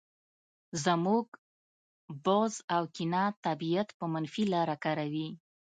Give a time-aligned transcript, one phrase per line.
[0.83, 1.25] زموږ
[2.23, 5.29] بغض او کینه طبیعت په منفي لاره کاروي